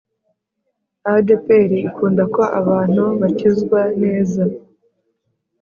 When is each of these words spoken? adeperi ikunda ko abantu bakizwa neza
adeperi 1.15 1.77
ikunda 1.87 2.23
ko 2.35 2.41
abantu 2.59 3.03
bakizwa 3.21 3.81
neza 4.01 4.43